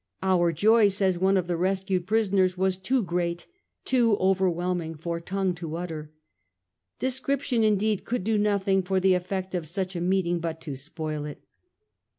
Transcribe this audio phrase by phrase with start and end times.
[0.17, 3.45] * Our joy,' says one of the rescued pri soners,' was too great,
[3.85, 6.11] too overwhelming, for tongue to utter.'
[6.97, 11.25] Description, indeed, could do nothing for the effect of such a meeting but to spoil
[11.25, 11.43] it.